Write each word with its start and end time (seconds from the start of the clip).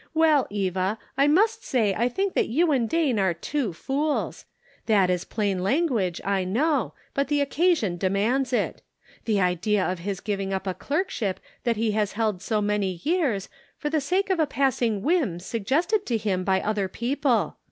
Well, 0.15 0.47
Eva, 0.49 0.97
I 1.15 1.27
must 1.27 1.63
say 1.63 1.93
I 1.93 2.09
think 2.09 2.33
that 2.33 2.47
you 2.47 2.71
and 2.71 2.89
Dane 2.89 3.19
are 3.19 3.35
two 3.35 3.71
fools! 3.71 4.45
That 4.87 5.11
is 5.11 5.23
plain 5.23 5.61
language 5.61 6.19
I 6.25 6.43
know, 6.43 6.95
but 7.13 7.27
the 7.27 7.39
occasion 7.39 7.97
demands 7.97 8.51
it. 8.51 8.81
The 9.25 9.39
idea 9.39 9.87
of 9.87 9.99
his 9.99 10.19
giving 10.19 10.53
up 10.53 10.65
a 10.65 10.73
clerkship 10.73 11.39
that 11.65 11.77
he 11.77 11.91
has 11.91 12.13
held 12.13 12.41
so 12.41 12.61
many 12.63 12.99
years, 13.03 13.47
for 13.77 13.91
the 13.91 14.01
sake 14.01 14.31
of 14.31 14.39
a 14.39 14.47
passing 14.47 15.03
whim 15.03 15.39
suggested 15.39 16.07
to 16.07 16.17
him 16.17 16.43
by 16.43 16.61
other 16.61 16.87
people. 16.87 17.57